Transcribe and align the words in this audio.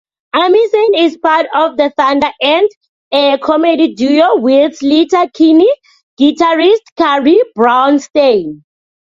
Armisen 0.35 0.89
is 0.97 1.15
part 1.17 1.45
of 1.53 1.75
ThunderAnt, 1.77 2.69
a 3.11 3.37
comedy 3.37 3.93
duo 3.93 4.37
with 4.37 4.79
Sleater-Kinney 4.79 5.69
guitarist 6.19 6.81
Carrie 6.97 7.43
Brownstein. 7.55 8.63